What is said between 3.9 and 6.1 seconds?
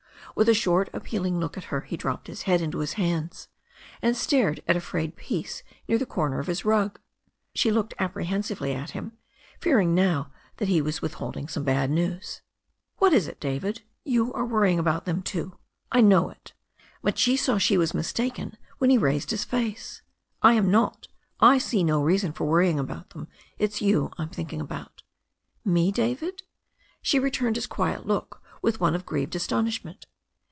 and stared at a frayed piece near the